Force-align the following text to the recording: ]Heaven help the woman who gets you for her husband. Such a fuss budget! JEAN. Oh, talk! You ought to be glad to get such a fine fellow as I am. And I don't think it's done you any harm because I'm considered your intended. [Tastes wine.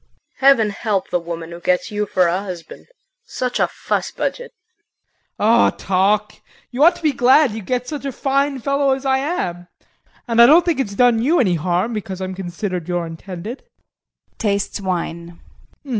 ]Heaven 0.37 0.71
help 0.71 1.11
the 1.11 1.19
woman 1.19 1.51
who 1.51 1.59
gets 1.59 1.91
you 1.91 2.07
for 2.07 2.23
her 2.23 2.39
husband. 2.41 2.87
Such 3.23 3.59
a 3.59 3.67
fuss 3.67 4.09
budget! 4.09 4.49
JEAN. 4.49 5.31
Oh, 5.39 5.69
talk! 5.69 6.41
You 6.71 6.83
ought 6.83 6.95
to 6.95 7.03
be 7.03 7.11
glad 7.11 7.51
to 7.51 7.59
get 7.59 7.87
such 7.87 8.05
a 8.05 8.11
fine 8.11 8.57
fellow 8.57 8.93
as 8.93 9.05
I 9.05 9.19
am. 9.19 9.67
And 10.27 10.41
I 10.41 10.47
don't 10.47 10.65
think 10.65 10.79
it's 10.79 10.95
done 10.95 11.21
you 11.21 11.39
any 11.39 11.53
harm 11.53 11.93
because 11.93 12.19
I'm 12.19 12.33
considered 12.33 12.89
your 12.89 13.05
intended. 13.05 13.61
[Tastes 14.39 14.81
wine. 14.81 15.39